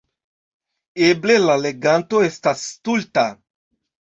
Eble, 1.09 1.35
la 1.43 1.57
leganto 1.65 2.25
estas 2.31 2.65
stulta. 2.71 3.29